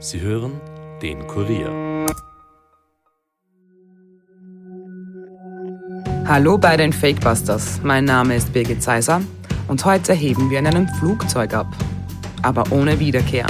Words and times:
Sie 0.00 0.20
hören 0.20 0.60
den 1.02 1.26
Kurier. 1.26 2.06
Hallo 6.24 6.56
bei 6.56 6.76
den 6.76 6.92
Fakebusters. 6.92 7.80
Mein 7.82 8.04
Name 8.04 8.36
ist 8.36 8.52
Birgit 8.52 8.80
Seiser 8.80 9.20
und 9.66 9.84
heute 9.84 10.12
heben 10.12 10.50
wir 10.50 10.60
in 10.60 10.68
einem 10.68 10.86
Flugzeug 11.00 11.52
ab. 11.52 11.66
Aber 12.42 12.70
ohne 12.70 13.00
Wiederkehr. 13.00 13.46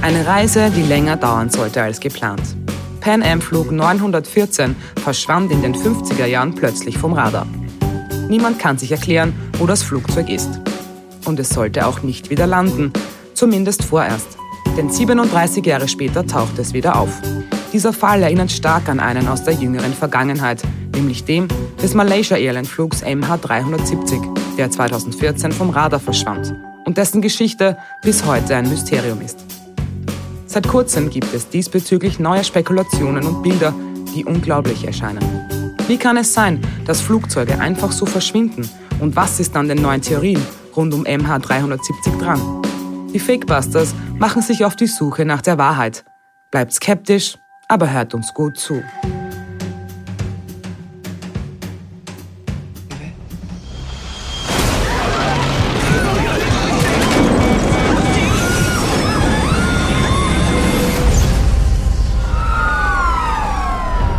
Eine 0.00 0.24
Reise, 0.24 0.70
die 0.70 0.82
länger 0.82 1.16
dauern 1.16 1.50
sollte 1.50 1.82
als 1.82 1.98
geplant. 1.98 2.54
Pan 3.00 3.24
Am 3.24 3.40
Flug 3.40 3.72
914 3.72 4.76
verschwand 5.02 5.50
in 5.50 5.62
den 5.62 5.74
50er 5.74 6.26
Jahren 6.26 6.54
plötzlich 6.54 6.98
vom 6.98 7.14
Radar. 7.14 7.48
Niemand 8.28 8.60
kann 8.60 8.78
sich 8.78 8.92
erklären, 8.92 9.32
wo 9.58 9.66
das 9.66 9.82
Flugzeug 9.82 10.28
ist. 10.28 10.60
Und 11.24 11.40
es 11.40 11.48
sollte 11.48 11.84
auch 11.84 12.02
nicht 12.02 12.30
wieder 12.30 12.46
landen, 12.46 12.92
zumindest 13.34 13.82
vorerst. 13.82 14.38
Denn 14.76 14.90
37 14.90 15.64
Jahre 15.64 15.86
später 15.86 16.26
taucht 16.26 16.58
es 16.58 16.74
wieder 16.74 16.98
auf. 16.98 17.20
Dieser 17.72 17.92
Fall 17.92 18.22
erinnert 18.22 18.50
stark 18.50 18.88
an 18.88 19.00
einen 19.00 19.28
aus 19.28 19.44
der 19.44 19.54
jüngeren 19.54 19.92
Vergangenheit, 19.92 20.62
nämlich 20.94 21.24
dem 21.24 21.48
des 21.82 21.94
Malaysia 21.94 22.36
Airlines 22.36 22.68
Flugs 22.68 23.04
MH370, 23.04 24.56
der 24.56 24.70
2014 24.70 25.52
vom 25.52 25.70
Radar 25.70 26.00
verschwand 26.00 26.54
und 26.84 26.98
dessen 26.98 27.20
Geschichte 27.20 27.76
bis 28.02 28.24
heute 28.24 28.56
ein 28.56 28.68
Mysterium 28.68 29.20
ist. 29.20 29.44
Seit 30.46 30.68
kurzem 30.68 31.10
gibt 31.10 31.32
es 31.34 31.48
diesbezüglich 31.48 32.18
neue 32.18 32.44
Spekulationen 32.44 33.26
und 33.26 33.42
Bilder, 33.42 33.74
die 34.14 34.24
unglaublich 34.24 34.84
erscheinen. 34.84 35.22
Wie 35.88 35.96
kann 35.96 36.16
es 36.16 36.32
sein, 36.32 36.60
dass 36.86 37.00
Flugzeuge 37.00 37.58
einfach 37.58 37.92
so 37.92 38.06
verschwinden? 38.06 38.68
Und 39.00 39.16
was 39.16 39.40
ist 39.40 39.56
an 39.56 39.68
den 39.68 39.82
neuen 39.82 40.00
Theorien 40.00 40.40
rund 40.76 40.94
um 40.94 41.04
MH370 41.04 42.18
dran? 42.18 42.40
Die 43.14 43.20
Fakebusters 43.20 43.94
machen 44.18 44.42
sich 44.42 44.64
auf 44.64 44.74
die 44.74 44.88
Suche 44.88 45.24
nach 45.24 45.40
der 45.40 45.56
Wahrheit. 45.56 46.04
Bleibt 46.50 46.72
skeptisch, 46.72 47.38
aber 47.68 47.92
hört 47.92 48.12
uns 48.12 48.34
gut 48.34 48.58
zu. 48.58 48.82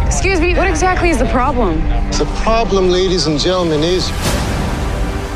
Excuse 0.06 0.40
me, 0.40 0.56
what 0.56 0.70
exactly 0.70 1.10
is 1.10 1.18
the 1.18 1.26
problem? 1.26 1.84
The 2.12 2.26
problem, 2.46 2.90
ladies 2.90 3.28
and 3.28 3.38
gentlemen, 3.38 3.84
is 3.84 4.10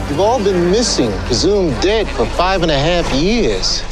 you've 0.09 0.19
all 0.19 0.43
been 0.43 0.69
missing, 0.71 1.11
presumed 1.27 1.73
dead 1.81 2.07
for 2.07 2.25
five 2.25 2.63
and 2.63 2.71
a 2.71 2.77
half 2.77 3.11
years. 3.13 3.83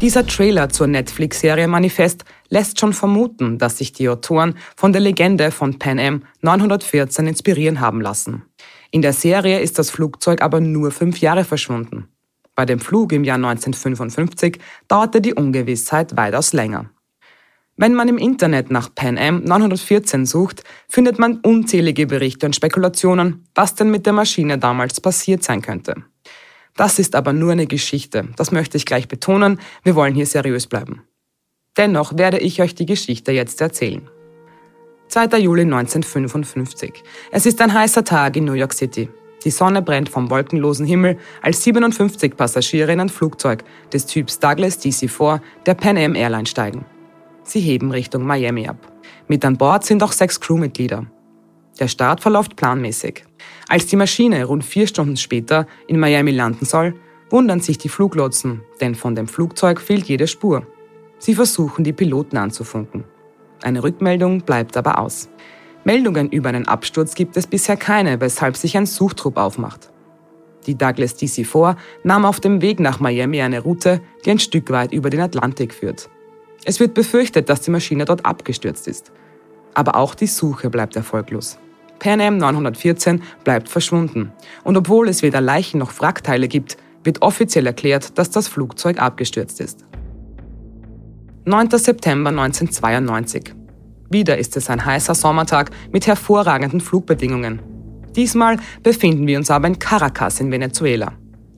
Dieser 0.00 0.26
Trailer 0.26 0.70
zur 0.70 0.86
Netflix-Serie 0.86 1.68
Manifest 1.68 2.24
lässt 2.48 2.80
schon 2.80 2.94
vermuten, 2.94 3.58
dass 3.58 3.76
sich 3.76 3.92
die 3.92 4.08
Autoren 4.08 4.54
von 4.74 4.92
der 4.92 5.02
Legende 5.02 5.50
von 5.50 5.78
Pan 5.78 5.98
Am 5.98 6.22
914 6.40 7.26
inspirieren 7.26 7.80
haben 7.80 8.00
lassen. 8.00 8.44
In 8.90 9.02
der 9.02 9.12
Serie 9.12 9.60
ist 9.60 9.78
das 9.78 9.90
Flugzeug 9.90 10.40
aber 10.40 10.60
nur 10.60 10.90
fünf 10.90 11.20
Jahre 11.20 11.44
verschwunden. 11.44 12.08
Bei 12.54 12.64
dem 12.64 12.80
Flug 12.80 13.12
im 13.12 13.24
Jahr 13.24 13.36
1955 13.36 14.58
dauerte 14.88 15.20
die 15.20 15.34
Ungewissheit 15.34 16.16
weitaus 16.16 16.54
länger. 16.54 16.90
Wenn 17.82 17.94
man 17.94 18.08
im 18.08 18.18
Internet 18.18 18.70
nach 18.70 18.94
Pan 18.94 19.16
Am 19.16 19.42
914 19.42 20.26
sucht, 20.26 20.64
findet 20.86 21.18
man 21.18 21.38
unzählige 21.38 22.06
Berichte 22.06 22.44
und 22.44 22.54
Spekulationen, 22.54 23.46
was 23.54 23.74
denn 23.74 23.90
mit 23.90 24.04
der 24.04 24.12
Maschine 24.12 24.58
damals 24.58 25.00
passiert 25.00 25.42
sein 25.42 25.62
könnte. 25.62 25.94
Das 26.76 26.98
ist 26.98 27.14
aber 27.14 27.32
nur 27.32 27.52
eine 27.52 27.66
Geschichte, 27.66 28.28
das 28.36 28.52
möchte 28.52 28.76
ich 28.76 28.84
gleich 28.84 29.08
betonen, 29.08 29.58
wir 29.82 29.94
wollen 29.94 30.14
hier 30.14 30.26
seriös 30.26 30.66
bleiben. 30.66 31.04
Dennoch 31.78 32.18
werde 32.18 32.38
ich 32.38 32.60
euch 32.60 32.74
die 32.74 32.84
Geschichte 32.84 33.32
jetzt 33.32 33.62
erzählen. 33.62 34.06
2. 35.08 35.38
Juli 35.38 35.62
1955. 35.62 37.02
Es 37.32 37.46
ist 37.46 37.62
ein 37.62 37.72
heißer 37.72 38.04
Tag 38.04 38.36
in 38.36 38.44
New 38.44 38.52
York 38.52 38.74
City. 38.74 39.08
Die 39.42 39.50
Sonne 39.50 39.80
brennt 39.80 40.10
vom 40.10 40.28
wolkenlosen 40.28 40.84
Himmel, 40.84 41.16
als 41.40 41.64
57 41.64 42.36
Passagiere 42.36 42.92
in 42.92 43.00
ein 43.00 43.08
Flugzeug 43.08 43.64
des 43.90 44.04
Typs 44.04 44.38
Douglas 44.38 44.78
DC-4 44.84 45.40
der 45.64 45.74
Pan 45.74 45.96
Am 45.96 46.14
Airline 46.14 46.44
steigen. 46.44 46.84
Sie 47.50 47.58
heben 47.58 47.90
Richtung 47.90 48.24
Miami 48.24 48.68
ab. 48.68 48.76
Mit 49.26 49.44
an 49.44 49.56
Bord 49.56 49.84
sind 49.84 50.04
auch 50.04 50.12
sechs 50.12 50.38
Crewmitglieder. 50.38 51.06
Der 51.80 51.88
Start 51.88 52.20
verläuft 52.20 52.54
planmäßig. 52.54 53.24
Als 53.68 53.86
die 53.86 53.96
Maschine 53.96 54.44
rund 54.44 54.64
vier 54.64 54.86
Stunden 54.86 55.16
später 55.16 55.66
in 55.88 55.98
Miami 55.98 56.30
landen 56.30 56.64
soll, 56.64 56.94
wundern 57.28 57.58
sich 57.58 57.76
die 57.76 57.88
Fluglotsen, 57.88 58.60
denn 58.80 58.94
von 58.94 59.16
dem 59.16 59.26
Flugzeug 59.26 59.80
fehlt 59.80 60.04
jede 60.04 60.28
Spur. 60.28 60.64
Sie 61.18 61.34
versuchen, 61.34 61.82
die 61.82 61.92
Piloten 61.92 62.36
anzufunken. 62.36 63.02
Eine 63.64 63.82
Rückmeldung 63.82 64.42
bleibt 64.42 64.76
aber 64.76 65.00
aus. 65.00 65.28
Meldungen 65.82 66.30
über 66.30 66.50
einen 66.50 66.68
Absturz 66.68 67.16
gibt 67.16 67.36
es 67.36 67.48
bisher 67.48 67.76
keine, 67.76 68.20
weshalb 68.20 68.56
sich 68.56 68.76
ein 68.76 68.86
Suchtrupp 68.86 69.36
aufmacht. 69.36 69.90
Die 70.68 70.78
Douglas 70.78 71.16
DC-4 71.16 71.74
nahm 72.04 72.24
auf 72.24 72.38
dem 72.38 72.62
Weg 72.62 72.78
nach 72.78 73.00
Miami 73.00 73.40
eine 73.40 73.58
Route, 73.58 74.00
die 74.24 74.30
ein 74.30 74.38
Stück 74.38 74.70
weit 74.70 74.92
über 74.92 75.10
den 75.10 75.20
Atlantik 75.20 75.74
führt. 75.74 76.08
Es 76.64 76.80
wird 76.80 76.94
befürchtet, 76.94 77.48
dass 77.48 77.62
die 77.62 77.70
Maschine 77.70 78.04
dort 78.04 78.26
abgestürzt 78.26 78.86
ist. 78.88 79.12
Aber 79.74 79.96
auch 79.96 80.14
die 80.14 80.26
Suche 80.26 80.68
bleibt 80.68 80.96
erfolglos. 80.96 81.58
Pan 81.98 82.20
Am 82.20 82.38
914 82.38 83.22
bleibt 83.44 83.68
verschwunden. 83.68 84.32
Und 84.64 84.76
obwohl 84.76 85.08
es 85.08 85.22
weder 85.22 85.40
Leichen 85.40 85.78
noch 85.78 86.00
Wrackteile 86.00 86.48
gibt, 86.48 86.76
wird 87.04 87.22
offiziell 87.22 87.66
erklärt, 87.66 88.18
dass 88.18 88.30
das 88.30 88.48
Flugzeug 88.48 89.00
abgestürzt 89.00 89.60
ist. 89.60 89.84
9. 91.44 91.70
September 91.70 92.30
1992. 92.30 93.54
Wieder 94.10 94.38
ist 94.38 94.56
es 94.56 94.68
ein 94.68 94.84
heißer 94.84 95.14
Sommertag 95.14 95.70
mit 95.92 96.06
hervorragenden 96.06 96.80
Flugbedingungen. 96.80 97.62
Diesmal 98.16 98.56
befinden 98.82 99.26
wir 99.26 99.38
uns 99.38 99.50
aber 99.50 99.68
in 99.68 99.78
Caracas 99.78 100.40
in 100.40 100.50
Venezuela, 100.50 101.12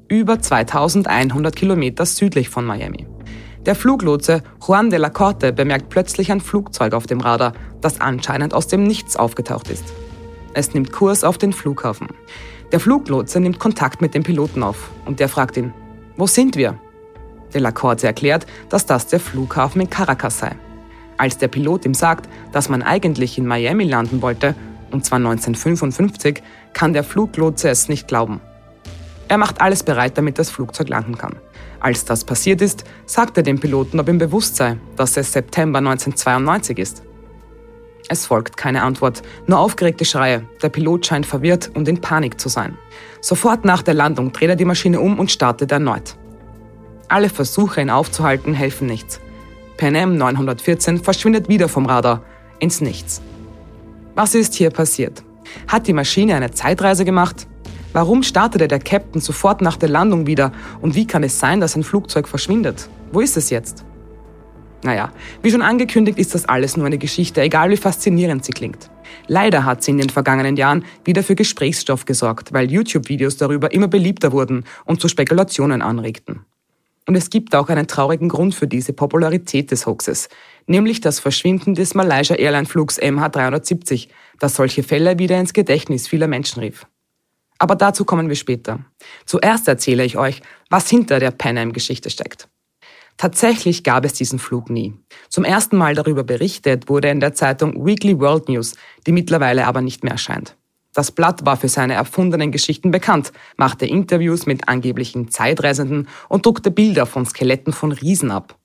über 0.08 0.38
2100 0.38 1.56
Kilometer 1.56 2.04
südlich 2.04 2.48
von 2.50 2.64
Miami. 2.64 3.06
Der 3.64 3.76
Fluglotse 3.76 4.42
Juan 4.66 4.90
de 4.90 4.98
la 4.98 5.08
Corte 5.08 5.52
bemerkt 5.52 5.88
plötzlich 5.88 6.32
ein 6.32 6.40
Flugzeug 6.40 6.94
auf 6.94 7.06
dem 7.06 7.20
Radar, 7.20 7.52
das 7.80 8.00
anscheinend 8.00 8.54
aus 8.54 8.66
dem 8.66 8.82
Nichts 8.82 9.16
aufgetaucht 9.16 9.70
ist. 9.70 9.84
Es 10.52 10.74
nimmt 10.74 10.90
Kurs 10.90 11.22
auf 11.22 11.38
den 11.38 11.52
Flughafen. 11.52 12.08
Der 12.72 12.80
Fluglotse 12.80 13.38
nimmt 13.38 13.60
Kontakt 13.60 14.00
mit 14.00 14.14
dem 14.14 14.24
Piloten 14.24 14.64
auf 14.64 14.90
und 15.04 15.20
der 15.20 15.28
fragt 15.28 15.56
ihn, 15.56 15.72
wo 16.16 16.26
sind 16.26 16.56
wir? 16.56 16.76
De 17.54 17.60
la 17.60 17.70
Corte 17.70 18.08
erklärt, 18.08 18.46
dass 18.68 18.84
das 18.84 19.06
der 19.06 19.20
Flughafen 19.20 19.80
in 19.80 19.90
Caracas 19.90 20.40
sei. 20.40 20.56
Als 21.16 21.38
der 21.38 21.46
Pilot 21.46 21.84
ihm 21.84 21.94
sagt, 21.94 22.28
dass 22.50 22.68
man 22.68 22.82
eigentlich 22.82 23.38
in 23.38 23.46
Miami 23.46 23.84
landen 23.84 24.22
wollte, 24.22 24.56
und 24.90 25.04
zwar 25.04 25.18
1955, 25.18 26.42
kann 26.72 26.94
der 26.94 27.04
Fluglotse 27.04 27.68
es 27.68 27.88
nicht 27.88 28.08
glauben. 28.08 28.40
Er 29.28 29.38
macht 29.38 29.60
alles 29.60 29.84
bereit, 29.84 30.18
damit 30.18 30.40
das 30.40 30.50
Flugzeug 30.50 30.88
landen 30.88 31.16
kann. 31.16 31.36
Als 31.82 32.04
das 32.04 32.24
passiert 32.24 32.62
ist, 32.62 32.84
sagt 33.06 33.36
er 33.36 33.42
dem 33.42 33.58
Piloten, 33.58 33.98
ob 33.98 34.08
ihm 34.08 34.18
bewusst 34.18 34.54
sei, 34.54 34.76
dass 34.94 35.16
es 35.16 35.32
September 35.32 35.80
1992 35.80 36.78
ist. 36.78 37.02
Es 38.08 38.24
folgt 38.24 38.56
keine 38.56 38.82
Antwort, 38.82 39.22
nur 39.48 39.58
aufgeregte 39.58 40.04
Schreie. 40.04 40.44
Der 40.62 40.68
Pilot 40.68 41.06
scheint 41.06 41.26
verwirrt 41.26 41.72
und 41.74 41.88
in 41.88 42.00
Panik 42.00 42.40
zu 42.40 42.48
sein. 42.48 42.78
Sofort 43.20 43.64
nach 43.64 43.82
der 43.82 43.94
Landung 43.94 44.30
dreht 44.30 44.50
er 44.50 44.56
die 44.56 44.64
Maschine 44.64 45.00
um 45.00 45.18
und 45.18 45.32
startet 45.32 45.72
erneut. 45.72 46.16
Alle 47.08 47.28
Versuche, 47.28 47.80
ihn 47.80 47.90
aufzuhalten, 47.90 48.54
helfen 48.54 48.86
nichts. 48.86 49.20
Pan 49.76 49.96
Am 49.96 50.16
914 50.16 51.02
verschwindet 51.02 51.48
wieder 51.48 51.68
vom 51.68 51.86
Radar, 51.86 52.22
ins 52.60 52.80
Nichts. 52.80 53.20
Was 54.14 54.36
ist 54.36 54.54
hier 54.54 54.70
passiert? 54.70 55.24
Hat 55.66 55.88
die 55.88 55.92
Maschine 55.92 56.36
eine 56.36 56.52
Zeitreise 56.52 57.04
gemacht? 57.04 57.48
Warum 57.92 58.22
startete 58.22 58.68
der 58.68 58.78
Captain 58.78 59.20
sofort 59.20 59.60
nach 59.60 59.76
der 59.76 59.88
Landung 59.88 60.26
wieder 60.26 60.52
und 60.80 60.94
wie 60.94 61.06
kann 61.06 61.22
es 61.22 61.38
sein, 61.38 61.60
dass 61.60 61.76
ein 61.76 61.82
Flugzeug 61.82 62.26
verschwindet? 62.26 62.88
Wo 63.12 63.20
ist 63.20 63.36
es 63.36 63.50
jetzt? 63.50 63.84
Naja, 64.82 65.12
wie 65.42 65.50
schon 65.50 65.62
angekündigt, 65.62 66.18
ist 66.18 66.34
das 66.34 66.46
alles 66.46 66.76
nur 66.76 66.86
eine 66.86 66.98
Geschichte, 66.98 67.40
egal 67.42 67.70
wie 67.70 67.76
faszinierend 67.76 68.44
sie 68.44 68.52
klingt. 68.52 68.90
Leider 69.28 69.64
hat 69.64 69.82
sie 69.82 69.92
in 69.92 69.98
den 69.98 70.10
vergangenen 70.10 70.56
Jahren 70.56 70.84
wieder 71.04 71.22
für 71.22 71.36
Gesprächsstoff 71.36 72.04
gesorgt, 72.04 72.52
weil 72.52 72.70
YouTube-Videos 72.70 73.36
darüber 73.36 73.72
immer 73.72 73.88
beliebter 73.88 74.32
wurden 74.32 74.64
und 74.84 75.00
zu 75.00 75.08
Spekulationen 75.08 75.82
anregten. 75.82 76.44
Und 77.06 77.16
es 77.16 77.30
gibt 77.30 77.54
auch 77.54 77.68
einen 77.68 77.88
traurigen 77.88 78.28
Grund 78.28 78.54
für 78.54 78.66
diese 78.66 78.92
Popularität 78.92 79.70
des 79.70 79.86
Hoaxes, 79.86 80.28
nämlich 80.66 81.00
das 81.00 81.20
Verschwinden 81.20 81.74
des 81.74 81.94
Malaysia 81.94 82.36
Airline 82.36 82.66
Flugs 82.66 83.00
MH370, 83.00 84.08
das 84.38 84.54
solche 84.54 84.82
Fälle 84.82 85.18
wieder 85.18 85.38
ins 85.38 85.52
Gedächtnis 85.52 86.08
vieler 86.08 86.28
Menschen 86.28 86.60
rief. 86.60 86.86
Aber 87.62 87.76
dazu 87.76 88.04
kommen 88.04 88.28
wir 88.28 88.34
später. 88.34 88.80
Zuerst 89.24 89.68
erzähle 89.68 90.04
ich 90.04 90.18
euch, 90.18 90.42
was 90.68 90.90
hinter 90.90 91.20
der 91.20 91.30
Pan 91.30 91.56
Am-Geschichte 91.56 92.10
steckt. 92.10 92.48
Tatsächlich 93.16 93.84
gab 93.84 94.04
es 94.04 94.14
diesen 94.14 94.40
Flug 94.40 94.68
nie. 94.68 94.94
Zum 95.28 95.44
ersten 95.44 95.76
Mal 95.76 95.94
darüber 95.94 96.24
berichtet 96.24 96.88
wurde 96.88 97.08
in 97.08 97.20
der 97.20 97.34
Zeitung 97.34 97.86
Weekly 97.86 98.18
World 98.18 98.48
News, 98.48 98.74
die 99.06 99.12
mittlerweile 99.12 99.68
aber 99.68 99.80
nicht 99.80 100.02
mehr 100.02 100.14
erscheint. 100.14 100.56
Das 100.92 101.12
Blatt 101.12 101.46
war 101.46 101.56
für 101.56 101.68
seine 101.68 101.94
erfundenen 101.94 102.50
Geschichten 102.50 102.90
bekannt, 102.90 103.30
machte 103.56 103.86
Interviews 103.86 104.44
mit 104.44 104.66
angeblichen 104.66 105.30
Zeitreisenden 105.30 106.08
und 106.28 106.44
druckte 106.44 106.72
Bilder 106.72 107.06
von 107.06 107.26
Skeletten 107.26 107.72
von 107.72 107.92
Riesen 107.92 108.32
ab. 108.32 108.58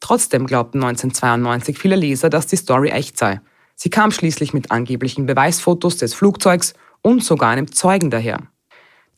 Trotzdem 0.00 0.46
glaubten 0.46 0.82
1992 0.82 1.78
viele 1.78 1.96
Leser, 1.96 2.30
dass 2.30 2.46
die 2.46 2.56
Story 2.56 2.88
echt 2.88 3.18
sei. 3.18 3.42
Sie 3.74 3.90
kam 3.90 4.12
schließlich 4.12 4.54
mit 4.54 4.70
angeblichen 4.70 5.26
Beweisfotos 5.26 5.98
des 5.98 6.14
Flugzeugs 6.14 6.72
und 7.02 7.24
sogar 7.24 7.50
einem 7.50 7.72
Zeugen 7.72 8.10
daher. 8.10 8.38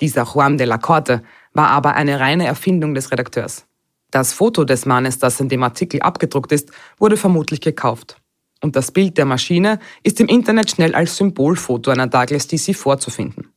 Dieser 0.00 0.24
Juan 0.24 0.58
de 0.58 0.66
la 0.66 0.78
Corte 0.78 1.22
war 1.52 1.68
aber 1.68 1.94
eine 1.94 2.20
reine 2.20 2.46
Erfindung 2.46 2.94
des 2.94 3.10
Redakteurs. 3.10 3.66
Das 4.10 4.32
Foto 4.32 4.64
des 4.64 4.84
Mannes, 4.84 5.18
das 5.18 5.40
in 5.40 5.48
dem 5.48 5.62
Artikel 5.62 6.00
abgedruckt 6.02 6.52
ist, 6.52 6.70
wurde 6.98 7.16
vermutlich 7.16 7.60
gekauft. 7.60 8.16
Und 8.62 8.76
das 8.76 8.92
Bild 8.92 9.18
der 9.18 9.24
Maschine 9.24 9.78
ist 10.02 10.20
im 10.20 10.28
Internet 10.28 10.70
schnell 10.70 10.94
als 10.94 11.16
Symbolfoto 11.16 11.90
einer 11.90 12.06
Douglas 12.06 12.46
DC 12.46 12.76
vorzufinden. 12.76 13.52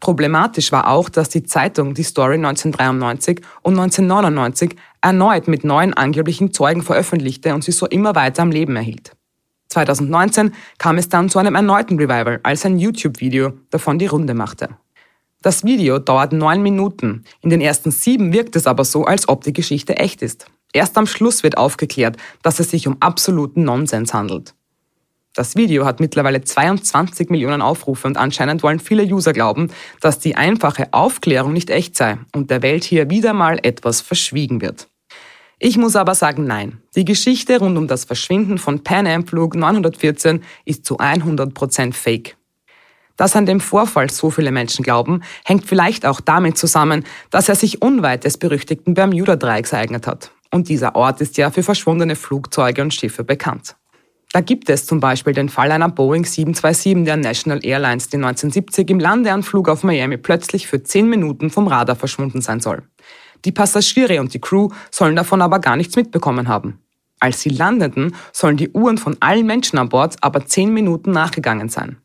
Problematisch 0.00 0.72
war 0.72 0.88
auch, 0.88 1.08
dass 1.08 1.28
die 1.28 1.42
Zeitung 1.42 1.94
die 1.94 2.02
Story 2.02 2.34
1993 2.34 3.40
und 3.62 3.78
1999 3.78 4.76
erneut 5.00 5.48
mit 5.48 5.64
neuen 5.64 5.94
angeblichen 5.94 6.52
Zeugen 6.52 6.82
veröffentlichte 6.82 7.54
und 7.54 7.64
sie 7.64 7.72
so 7.72 7.86
immer 7.86 8.14
weiter 8.14 8.42
am 8.42 8.50
Leben 8.50 8.76
erhielt. 8.76 9.15
2019 9.76 10.54
kam 10.78 10.96
es 10.96 11.10
dann 11.10 11.28
zu 11.28 11.38
einem 11.38 11.54
erneuten 11.54 11.98
Revival, 11.98 12.40
als 12.42 12.64
ein 12.64 12.78
YouTube-Video 12.78 13.52
davon 13.68 13.98
die 13.98 14.06
Runde 14.06 14.32
machte. 14.32 14.70
Das 15.42 15.64
Video 15.64 15.98
dauert 15.98 16.32
neun 16.32 16.62
Minuten. 16.62 17.24
In 17.42 17.50
den 17.50 17.60
ersten 17.60 17.90
sieben 17.90 18.32
wirkt 18.32 18.56
es 18.56 18.66
aber 18.66 18.84
so, 18.84 19.04
als 19.04 19.28
ob 19.28 19.44
die 19.44 19.52
Geschichte 19.52 19.98
echt 19.98 20.22
ist. 20.22 20.46
Erst 20.72 20.96
am 20.96 21.06
Schluss 21.06 21.42
wird 21.42 21.58
aufgeklärt, 21.58 22.16
dass 22.42 22.58
es 22.58 22.70
sich 22.70 22.88
um 22.88 22.96
absoluten 23.00 23.64
Nonsens 23.64 24.14
handelt. 24.14 24.54
Das 25.34 25.56
Video 25.56 25.84
hat 25.84 26.00
mittlerweile 26.00 26.40
22 26.40 27.28
Millionen 27.28 27.60
Aufrufe 27.60 28.08
und 28.08 28.16
anscheinend 28.16 28.62
wollen 28.62 28.80
viele 28.80 29.04
User 29.04 29.34
glauben, 29.34 29.70
dass 30.00 30.18
die 30.18 30.36
einfache 30.36 30.94
Aufklärung 30.94 31.52
nicht 31.52 31.68
echt 31.68 31.96
sei 31.96 32.16
und 32.34 32.50
der 32.50 32.62
Welt 32.62 32.84
hier 32.84 33.10
wieder 33.10 33.34
mal 33.34 33.58
etwas 33.62 34.00
verschwiegen 34.00 34.62
wird. 34.62 34.88
Ich 35.58 35.78
muss 35.78 35.96
aber 35.96 36.14
sagen, 36.14 36.44
nein. 36.44 36.82
Die 36.94 37.06
Geschichte 37.06 37.58
rund 37.58 37.78
um 37.78 37.88
das 37.88 38.04
Verschwinden 38.04 38.58
von 38.58 38.84
Pan 38.84 39.06
Am 39.06 39.26
Flug 39.26 39.54
914 39.56 40.42
ist 40.66 40.84
zu 40.84 40.98
100% 40.98 41.94
fake. 41.94 42.36
Dass 43.16 43.34
an 43.34 43.46
dem 43.46 43.60
Vorfall 43.60 44.10
so 44.10 44.30
viele 44.30 44.52
Menschen 44.52 44.82
glauben, 44.82 45.22
hängt 45.46 45.64
vielleicht 45.64 46.04
auch 46.04 46.20
damit 46.20 46.58
zusammen, 46.58 47.04
dass 47.30 47.48
er 47.48 47.54
sich 47.54 47.80
unweit 47.80 48.24
des 48.24 48.36
berüchtigten 48.36 48.92
Bermuda-Dreiecks 48.92 49.72
ereignet 49.72 50.06
hat. 50.06 50.30
Und 50.52 50.68
dieser 50.68 50.94
Ort 50.94 51.22
ist 51.22 51.38
ja 51.38 51.50
für 51.50 51.62
verschwundene 51.62 52.16
Flugzeuge 52.16 52.82
und 52.82 52.92
Schiffe 52.92 53.24
bekannt. 53.24 53.76
Da 54.32 54.42
gibt 54.42 54.68
es 54.68 54.84
zum 54.84 55.00
Beispiel 55.00 55.32
den 55.32 55.48
Fall 55.48 55.72
einer 55.72 55.88
Boeing 55.88 56.26
727 56.26 57.06
der 57.06 57.16
National 57.16 57.64
Airlines, 57.64 58.08
die 58.08 58.16
1970 58.16 58.90
im 58.90 59.00
Landeanflug 59.00 59.70
auf 59.70 59.82
Miami 59.82 60.18
plötzlich 60.18 60.66
für 60.66 60.82
10 60.82 61.08
Minuten 61.08 61.48
vom 61.48 61.66
Radar 61.68 61.96
verschwunden 61.96 62.42
sein 62.42 62.60
soll. 62.60 62.82
Die 63.46 63.52
Passagiere 63.52 64.20
und 64.20 64.34
die 64.34 64.40
Crew 64.40 64.70
sollen 64.90 65.14
davon 65.14 65.40
aber 65.40 65.60
gar 65.60 65.76
nichts 65.76 65.94
mitbekommen 65.94 66.48
haben. 66.48 66.80
Als 67.20 67.40
sie 67.40 67.48
landeten, 67.48 68.16
sollen 68.32 68.56
die 68.56 68.70
Uhren 68.70 68.98
von 68.98 69.16
allen 69.20 69.46
Menschen 69.46 69.78
an 69.78 69.88
Bord 69.88 70.16
aber 70.20 70.44
10 70.44 70.74
Minuten 70.74 71.12
nachgegangen 71.12 71.68
sein. 71.68 71.98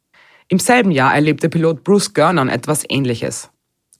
Im 0.49 0.59
selben 0.59 0.91
Jahr 0.91 1.15
erlebte 1.15 1.49
Pilot 1.49 1.83
Bruce 1.83 2.13
Gernon 2.13 2.47
etwas 2.47 2.83
Ähnliches. 2.87 3.49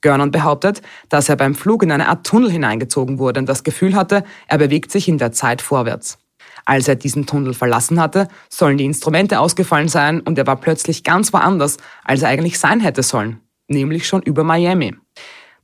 Gernon 0.02 0.30
behauptet, 0.30 0.82
dass 1.08 1.28
er 1.28 1.34
beim 1.34 1.56
Flug 1.56 1.82
in 1.82 1.90
eine 1.90 2.08
Art 2.08 2.24
Tunnel 2.24 2.50
hineingezogen 2.50 3.18
wurde 3.18 3.40
und 3.40 3.48
das 3.48 3.64
Gefühl 3.64 3.96
hatte, 3.96 4.22
er 4.46 4.58
bewegt 4.58 4.92
sich 4.92 5.08
in 5.08 5.18
der 5.18 5.32
Zeit 5.32 5.62
vorwärts. 5.62 6.18
Als 6.64 6.86
er 6.86 6.94
diesen 6.94 7.26
Tunnel 7.26 7.54
verlassen 7.54 8.00
hatte, 8.00 8.28
sollen 8.48 8.78
die 8.78 8.84
Instrumente 8.84 9.40
ausgefallen 9.40 9.88
sein 9.88 10.20
und 10.20 10.38
er 10.38 10.46
war 10.46 10.60
plötzlich 10.60 11.02
ganz 11.02 11.32
woanders, 11.32 11.78
als 12.04 12.22
er 12.22 12.28
eigentlich 12.28 12.60
sein 12.60 12.78
hätte 12.78 13.02
sollen, 13.02 13.40
nämlich 13.66 14.06
schon 14.06 14.22
über 14.22 14.44
Miami. 14.44 14.94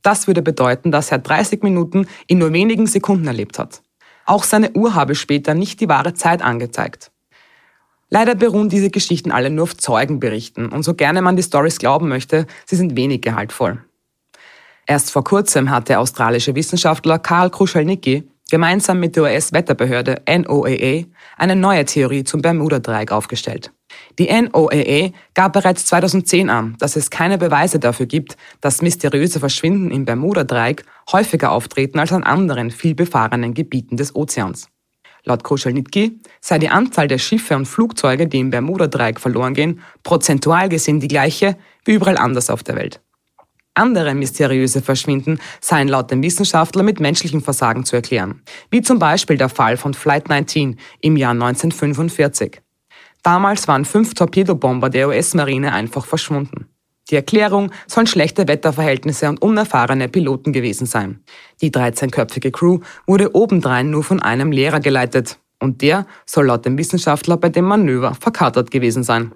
Das 0.01 0.27
würde 0.27 0.41
bedeuten, 0.41 0.91
dass 0.91 1.11
er 1.11 1.19
30 1.19 1.63
Minuten 1.63 2.07
in 2.27 2.37
nur 2.37 2.53
wenigen 2.53 2.87
Sekunden 2.87 3.27
erlebt 3.27 3.59
hat. 3.59 3.81
Auch 4.25 4.43
seine 4.43 4.71
Uhr 4.71 4.95
habe 4.95 5.15
später 5.15 5.53
nicht 5.53 5.81
die 5.81 5.89
wahre 5.89 6.13
Zeit 6.13 6.41
angezeigt. 6.41 7.11
Leider 8.09 8.35
beruhen 8.35 8.69
diese 8.69 8.89
Geschichten 8.89 9.31
alle 9.31 9.49
nur 9.49 9.63
auf 9.63 9.77
Zeugenberichten 9.77 10.69
und 10.69 10.83
so 10.83 10.93
gerne 10.95 11.21
man 11.21 11.35
die 11.35 11.43
Stories 11.43 11.77
glauben 11.77 12.07
möchte, 12.07 12.47
sie 12.65 12.75
sind 12.75 12.95
wenig 12.95 13.21
gehaltvoll. 13.21 13.83
Erst 14.87 15.11
vor 15.11 15.23
kurzem 15.23 15.69
hat 15.69 15.89
der 15.89 15.99
australische 15.99 16.55
Wissenschaftler 16.55 17.19
Karl 17.19 17.51
Kruschelnicki 17.51 18.27
gemeinsam 18.49 18.99
mit 18.99 19.15
der 19.15 19.23
US-Wetterbehörde 19.23 20.23
NOAA 20.27 21.05
eine 21.37 21.55
neue 21.55 21.85
Theorie 21.85 22.23
zum 22.23 22.41
Bermuda-Dreieck 22.41 23.11
aufgestellt. 23.11 23.71
Die 24.17 24.29
NOAA 24.29 25.11
gab 25.33 25.53
bereits 25.53 25.85
2010 25.85 26.49
an, 26.49 26.75
dass 26.79 26.95
es 26.95 27.09
keine 27.09 27.37
Beweise 27.37 27.79
dafür 27.79 28.05
gibt, 28.05 28.37
dass 28.61 28.81
mysteriöse 28.81 29.39
Verschwinden 29.39 29.91
im 29.91 30.05
Bermuda-Dreieck 30.05 30.83
häufiger 31.11 31.51
auftreten 31.51 31.99
als 31.99 32.11
an 32.11 32.23
anderen, 32.23 32.71
viel 32.71 32.95
befahrenen 32.95 33.53
Gebieten 33.53 33.97
des 33.97 34.15
Ozeans. 34.15 34.67
Laut 35.23 35.43
Koschelnitki 35.43 36.19
sei 36.41 36.59
die 36.59 36.69
Anzahl 36.69 37.07
der 37.07 37.17
Schiffe 37.17 37.55
und 37.55 37.65
Flugzeuge, 37.65 38.27
die 38.27 38.39
im 38.39 38.49
Bermuda-Dreieck 38.49 39.19
verloren 39.19 39.53
gehen, 39.53 39.81
prozentual 40.03 40.69
gesehen 40.69 40.99
die 40.99 41.07
gleiche 41.07 41.57
wie 41.85 41.93
überall 41.93 42.17
anders 42.17 42.49
auf 42.49 42.63
der 42.63 42.75
Welt. 42.75 43.01
Andere 43.73 44.13
mysteriöse 44.13 44.81
Verschwinden 44.81 45.39
seien 45.61 45.87
laut 45.87 46.11
dem 46.11 46.21
Wissenschaftler 46.21 46.83
mit 46.83 46.99
menschlichem 46.99 47.41
Versagen 47.41 47.85
zu 47.85 47.95
erklären, 47.95 48.41
wie 48.71 48.81
zum 48.81 48.99
Beispiel 48.99 49.37
der 49.37 49.49
Fall 49.49 49.77
von 49.77 49.93
Flight 49.93 50.27
19 50.27 50.77
im 50.99 51.15
Jahr 51.15 51.31
1945. 51.31 52.61
Damals 53.23 53.67
waren 53.67 53.85
fünf 53.85 54.13
Torpedobomber 54.13 54.89
der 54.89 55.09
US-Marine 55.09 55.73
einfach 55.73 56.05
verschwunden. 56.05 56.67
Die 57.09 57.15
Erklärung 57.15 57.71
sollen 57.87 58.07
schlechte 58.07 58.47
Wetterverhältnisse 58.47 59.27
und 59.29 59.41
unerfahrene 59.41 60.09
Piloten 60.09 60.53
gewesen 60.53 60.85
sein. 60.85 61.23
Die 61.61 61.71
13-köpfige 61.71 62.51
Crew 62.51 62.79
wurde 63.07 63.35
obendrein 63.35 63.89
nur 63.89 64.03
von 64.03 64.21
einem 64.21 64.51
Lehrer 64.51 64.79
geleitet 64.79 65.39
und 65.59 65.81
der 65.81 66.05
soll 66.25 66.45
laut 66.47 66.65
dem 66.65 66.77
Wissenschaftler 66.77 67.37
bei 67.37 67.49
dem 67.49 67.65
Manöver 67.65 68.13
verkatert 68.13 68.71
gewesen 68.71 69.03
sein. 69.03 69.33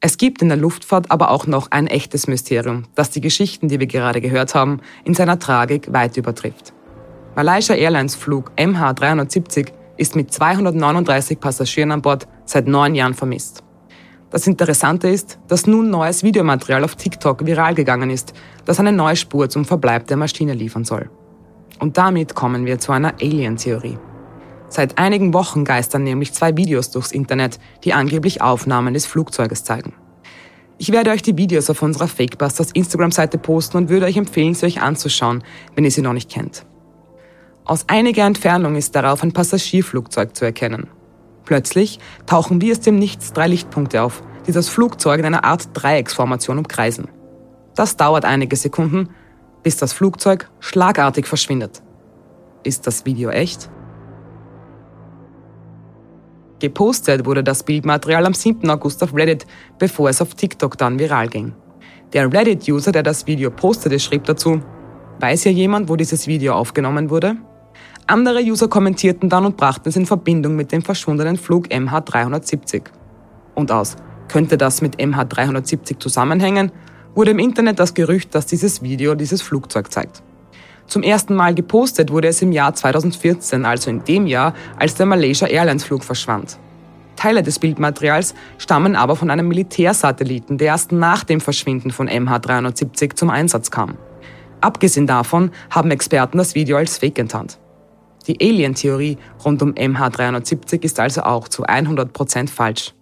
Es 0.00 0.16
gibt 0.16 0.42
in 0.42 0.48
der 0.48 0.56
Luftfahrt 0.56 1.10
aber 1.10 1.30
auch 1.30 1.46
noch 1.46 1.70
ein 1.70 1.88
echtes 1.88 2.26
Mysterium, 2.26 2.84
das 2.94 3.10
die 3.10 3.20
Geschichten, 3.20 3.68
die 3.68 3.80
wir 3.80 3.86
gerade 3.86 4.20
gehört 4.20 4.54
haben, 4.54 4.80
in 5.04 5.14
seiner 5.14 5.38
Tragik 5.38 5.92
weit 5.92 6.16
übertrifft. 6.16 6.72
Malaysia 7.34 7.74
Airlines 7.74 8.14
Flug 8.14 8.52
MH370 8.56 9.72
ist 9.98 10.16
mit 10.16 10.32
239 10.32 11.38
Passagieren 11.38 11.92
an 11.92 12.02
Bord 12.02 12.26
seit 12.46 12.66
neun 12.66 12.94
Jahren 12.94 13.14
vermisst. 13.14 13.62
Das 14.30 14.46
Interessante 14.46 15.08
ist, 15.08 15.38
dass 15.48 15.66
nun 15.66 15.90
neues 15.90 16.22
Videomaterial 16.22 16.84
auf 16.84 16.96
TikTok 16.96 17.46
viral 17.46 17.74
gegangen 17.74 18.10
ist, 18.10 18.34
das 18.64 18.78
eine 18.78 18.92
neue 18.92 19.16
Spur 19.16 19.48
zum 19.48 19.64
Verbleib 19.64 20.06
der 20.06 20.16
Maschine 20.16 20.54
liefern 20.54 20.84
soll. 20.84 21.10
Und 21.78 21.96
damit 21.96 22.34
kommen 22.34 22.66
wir 22.66 22.78
zu 22.78 22.92
einer 22.92 23.14
Alien-Theorie. 23.20 23.98
Seit 24.68 24.98
einigen 24.98 25.32
Wochen 25.32 25.64
geistern 25.64 26.02
nämlich 26.02 26.34
zwei 26.34 26.56
Videos 26.56 26.90
durchs 26.90 27.12
Internet, 27.12 27.58
die 27.84 27.94
angeblich 27.94 28.42
Aufnahmen 28.42 28.92
des 28.92 29.06
Flugzeuges 29.06 29.64
zeigen. 29.64 29.94
Ich 30.76 30.92
werde 30.92 31.10
euch 31.10 31.22
die 31.22 31.36
Videos 31.36 31.70
auf 31.70 31.82
unserer 31.82 32.06
Fakebusters 32.06 32.70
Instagram-Seite 32.72 33.38
posten 33.38 33.78
und 33.78 33.88
würde 33.88 34.06
euch 34.06 34.16
empfehlen, 34.16 34.54
sie 34.54 34.66
euch 34.66 34.82
anzuschauen, 34.82 35.42
wenn 35.74 35.84
ihr 35.84 35.90
sie 35.90 36.02
noch 36.02 36.12
nicht 36.12 36.30
kennt. 36.30 36.66
Aus 37.68 37.84
einiger 37.86 38.24
Entfernung 38.24 38.76
ist 38.76 38.96
darauf 38.96 39.22
ein 39.22 39.32
Passagierflugzeug 39.32 40.34
zu 40.34 40.46
erkennen. 40.46 40.88
Plötzlich 41.44 41.98
tauchen 42.24 42.62
wie 42.62 42.72
aus 42.72 42.80
dem 42.80 42.98
Nichts 42.98 43.34
drei 43.34 43.46
Lichtpunkte 43.46 44.02
auf, 44.02 44.22
die 44.46 44.52
das 44.52 44.70
Flugzeug 44.70 45.18
in 45.18 45.26
einer 45.26 45.44
Art 45.44 45.68
Dreiecksformation 45.74 46.56
umkreisen. 46.56 47.08
Das 47.74 47.98
dauert 47.98 48.24
einige 48.24 48.56
Sekunden, 48.56 49.10
bis 49.62 49.76
das 49.76 49.92
Flugzeug 49.92 50.48
schlagartig 50.60 51.26
verschwindet. 51.26 51.82
Ist 52.62 52.86
das 52.86 53.04
Video 53.04 53.28
echt? 53.28 53.68
Gepostet 56.60 57.26
wurde 57.26 57.44
das 57.44 57.64
Bildmaterial 57.64 58.24
am 58.24 58.32
7. 58.32 58.68
August 58.70 59.02
auf 59.02 59.14
Reddit, 59.14 59.46
bevor 59.78 60.08
es 60.08 60.22
auf 60.22 60.34
TikTok 60.34 60.78
dann 60.78 60.98
viral 60.98 61.28
ging. 61.28 61.52
Der 62.14 62.32
Reddit-User, 62.32 62.92
der 62.92 63.02
das 63.02 63.26
Video 63.26 63.50
postete, 63.50 64.00
schrieb 64.00 64.24
dazu, 64.24 64.62
Weiß 65.20 65.44
ja 65.44 65.50
jemand, 65.50 65.90
wo 65.90 65.96
dieses 65.96 66.26
Video 66.28 66.54
aufgenommen 66.54 67.10
wurde? 67.10 67.36
Andere 68.10 68.40
User 68.40 68.68
kommentierten 68.68 69.28
dann 69.28 69.44
und 69.44 69.58
brachten 69.58 69.90
es 69.90 69.96
in 69.96 70.06
Verbindung 70.06 70.56
mit 70.56 70.72
dem 70.72 70.80
verschwundenen 70.80 71.36
Flug 71.36 71.68
MH370. 71.68 72.84
Und 73.54 73.70
aus, 73.70 73.96
könnte 74.28 74.56
das 74.56 74.80
mit 74.80 74.96
MH370 74.96 76.00
zusammenhängen, 76.00 76.72
wurde 77.14 77.32
im 77.32 77.38
Internet 77.38 77.78
das 77.78 77.92
Gerücht, 77.92 78.34
dass 78.34 78.46
dieses 78.46 78.80
Video 78.80 79.14
dieses 79.14 79.42
Flugzeug 79.42 79.92
zeigt. 79.92 80.22
Zum 80.86 81.02
ersten 81.02 81.34
Mal 81.34 81.54
gepostet 81.54 82.10
wurde 82.10 82.28
es 82.28 82.40
im 82.40 82.50
Jahr 82.50 82.72
2014, 82.72 83.66
also 83.66 83.90
in 83.90 84.02
dem 84.04 84.26
Jahr, 84.26 84.54
als 84.78 84.94
der 84.94 85.04
Malaysia 85.04 85.46
Airlines 85.46 85.84
Flug 85.84 86.02
verschwand. 86.02 86.58
Teile 87.14 87.42
des 87.42 87.58
Bildmaterials 87.58 88.34
stammen 88.56 88.96
aber 88.96 89.16
von 89.16 89.28
einem 89.28 89.48
Militärsatelliten, 89.48 90.56
der 90.56 90.68
erst 90.68 90.92
nach 90.92 91.24
dem 91.24 91.42
Verschwinden 91.42 91.90
von 91.90 92.08
MH370 92.08 93.16
zum 93.16 93.28
Einsatz 93.28 93.70
kam. 93.70 93.98
Abgesehen 94.62 95.06
davon 95.06 95.50
haben 95.68 95.90
Experten 95.90 96.38
das 96.38 96.54
Video 96.54 96.78
als 96.78 96.96
Fake 96.96 97.18
enttarnt. 97.18 97.58
Die 98.28 98.40
Alien-Theorie 98.40 99.18
rund 99.44 99.62
um 99.62 99.72
MH370 99.72 100.84
ist 100.84 101.00
also 101.00 101.22
auch 101.22 101.48
zu 101.48 101.64
100% 101.64 102.48
falsch. 102.48 102.94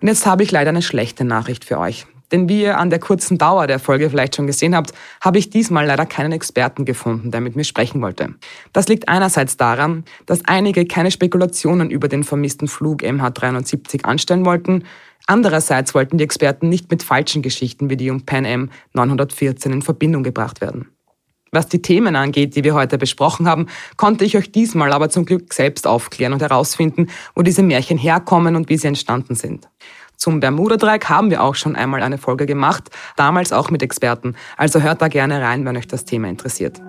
Und 0.00 0.08
jetzt 0.08 0.26
habe 0.26 0.42
ich 0.42 0.50
leider 0.50 0.70
eine 0.70 0.82
schlechte 0.82 1.24
Nachricht 1.24 1.64
für 1.64 1.78
euch. 1.78 2.06
Denn 2.32 2.48
wie 2.48 2.62
ihr 2.62 2.78
an 2.78 2.90
der 2.90 3.00
kurzen 3.00 3.38
Dauer 3.38 3.66
der 3.66 3.78
Folge 3.78 4.08
vielleicht 4.08 4.36
schon 4.36 4.46
gesehen 4.46 4.76
habt, 4.76 4.92
habe 5.20 5.38
ich 5.38 5.50
diesmal 5.50 5.86
leider 5.86 6.06
keinen 6.06 6.32
Experten 6.32 6.84
gefunden, 6.84 7.30
der 7.30 7.40
mit 7.40 7.56
mir 7.56 7.64
sprechen 7.64 8.00
wollte. 8.00 8.34
Das 8.72 8.88
liegt 8.88 9.08
einerseits 9.08 9.56
daran, 9.56 10.04
dass 10.26 10.44
einige 10.44 10.86
keine 10.86 11.10
Spekulationen 11.10 11.90
über 11.90 12.08
den 12.08 12.24
vermissten 12.24 12.68
Flug 12.68 13.02
MH370 13.02 14.04
anstellen 14.04 14.44
wollten, 14.44 14.84
andererseits 15.26 15.94
wollten 15.94 16.18
die 16.18 16.24
Experten 16.24 16.68
nicht 16.68 16.90
mit 16.90 17.02
falschen 17.02 17.42
Geschichten 17.42 17.90
wie 17.90 17.96
die 17.96 18.10
um 18.10 18.24
Pan 18.24 18.46
Am 18.46 18.70
914 18.94 19.72
in 19.72 19.82
Verbindung 19.82 20.22
gebracht 20.22 20.60
werden. 20.60 20.88
Was 21.52 21.66
die 21.66 21.82
Themen 21.82 22.14
angeht, 22.14 22.54
die 22.54 22.62
wir 22.62 22.74
heute 22.74 22.96
besprochen 22.96 23.48
haben, 23.48 23.66
konnte 23.96 24.24
ich 24.24 24.36
euch 24.36 24.52
diesmal 24.52 24.92
aber 24.92 25.10
zum 25.10 25.24
Glück 25.24 25.52
selbst 25.52 25.84
aufklären 25.84 26.32
und 26.32 26.42
herausfinden, 26.42 27.08
wo 27.34 27.42
diese 27.42 27.64
Märchen 27.64 27.98
herkommen 27.98 28.54
und 28.54 28.68
wie 28.68 28.76
sie 28.76 28.86
entstanden 28.86 29.34
sind. 29.34 29.68
Zum 30.16 30.38
Bermuda-Dreieck 30.38 31.08
haben 31.08 31.30
wir 31.30 31.42
auch 31.42 31.56
schon 31.56 31.74
einmal 31.74 32.02
eine 32.02 32.18
Folge 32.18 32.46
gemacht, 32.46 32.90
damals 33.16 33.52
auch 33.52 33.70
mit 33.70 33.82
Experten, 33.82 34.36
also 34.56 34.80
hört 34.80 35.02
da 35.02 35.08
gerne 35.08 35.42
rein, 35.42 35.64
wenn 35.64 35.76
euch 35.76 35.88
das 35.88 36.04
Thema 36.04 36.28
interessiert. 36.28 36.80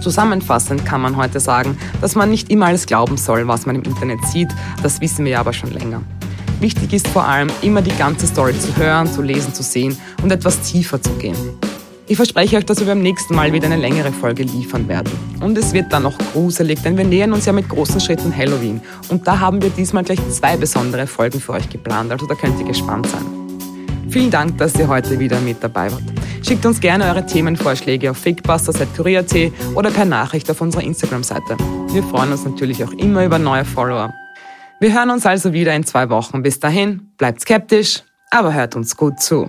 Zusammenfassend 0.00 0.86
kann 0.86 1.00
man 1.00 1.16
heute 1.16 1.40
sagen, 1.40 1.76
dass 2.00 2.14
man 2.14 2.30
nicht 2.30 2.48
immer 2.48 2.66
alles 2.66 2.86
glauben 2.86 3.16
soll, 3.16 3.48
was 3.48 3.66
man 3.66 3.74
im 3.74 3.82
Internet 3.82 4.24
sieht, 4.26 4.50
das 4.84 5.00
wissen 5.00 5.24
wir 5.24 5.40
aber 5.40 5.52
schon 5.52 5.72
länger. 5.72 6.02
Wichtig 6.60 6.92
ist 6.92 7.08
vor 7.08 7.24
allem, 7.24 7.50
immer 7.62 7.82
die 7.82 7.96
ganze 7.96 8.26
Story 8.28 8.56
zu 8.56 8.76
hören, 8.76 9.10
zu 9.10 9.22
lesen, 9.22 9.52
zu 9.52 9.64
sehen 9.64 9.98
und 10.22 10.30
etwas 10.30 10.60
tiefer 10.60 11.02
zu 11.02 11.10
gehen. 11.14 11.36
Ich 12.10 12.16
verspreche 12.16 12.56
euch, 12.56 12.66
dass 12.66 12.80
wir 12.80 12.88
beim 12.88 13.02
nächsten 13.02 13.36
Mal 13.36 13.52
wieder 13.52 13.66
eine 13.66 13.76
längere 13.76 14.10
Folge 14.10 14.42
liefern 14.42 14.88
werden. 14.88 15.12
Und 15.40 15.56
es 15.56 15.72
wird 15.72 15.92
dann 15.92 16.02
noch 16.02 16.18
gruselig, 16.32 16.82
denn 16.82 16.96
wir 16.96 17.04
nähern 17.04 17.32
uns 17.32 17.46
ja 17.46 17.52
mit 17.52 17.68
großen 17.68 18.00
Schritten 18.00 18.36
Halloween. 18.36 18.80
Und 19.10 19.28
da 19.28 19.38
haben 19.38 19.62
wir 19.62 19.70
diesmal 19.70 20.02
gleich 20.02 20.18
zwei 20.30 20.56
besondere 20.56 21.06
Folgen 21.06 21.40
für 21.40 21.52
euch 21.52 21.68
geplant, 21.68 22.10
also 22.10 22.26
da 22.26 22.34
könnt 22.34 22.58
ihr 22.58 22.66
gespannt 22.66 23.06
sein. 23.06 23.24
Vielen 24.08 24.28
Dank, 24.28 24.58
dass 24.58 24.74
ihr 24.74 24.88
heute 24.88 25.20
wieder 25.20 25.38
mit 25.38 25.62
dabei 25.62 25.92
wart. 25.92 26.02
Schickt 26.44 26.66
uns 26.66 26.80
gerne 26.80 27.04
eure 27.04 27.24
Themenvorschläge 27.24 28.10
auf 28.10 28.16
fakebusters.kurier.at 28.16 29.52
oder 29.76 29.92
per 29.92 30.04
Nachricht 30.04 30.50
auf 30.50 30.60
unserer 30.60 30.82
Instagram-Seite. 30.82 31.56
Wir 31.92 32.02
freuen 32.02 32.32
uns 32.32 32.44
natürlich 32.44 32.82
auch 32.82 32.92
immer 32.94 33.24
über 33.24 33.38
neue 33.38 33.64
Follower. 33.64 34.12
Wir 34.80 34.92
hören 34.92 35.10
uns 35.10 35.26
also 35.26 35.52
wieder 35.52 35.76
in 35.76 35.86
zwei 35.86 36.10
Wochen. 36.10 36.42
Bis 36.42 36.58
dahin, 36.58 37.12
bleibt 37.18 37.40
skeptisch, 37.42 38.02
aber 38.32 38.52
hört 38.52 38.74
uns 38.74 38.96
gut 38.96 39.20
zu. 39.20 39.48